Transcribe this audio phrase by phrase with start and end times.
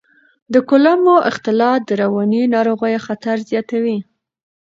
[0.53, 3.97] د کولمو اختلالات د رواني ناروغیو خطر زیاتوي.